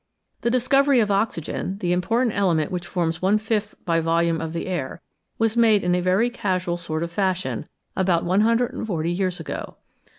[0.41, 4.65] The discovery of oxygen, the important element which forms one fifth by volume of the
[4.65, 4.99] air,
[5.37, 9.75] was made in a very casual sort of fashion about 140 years ago.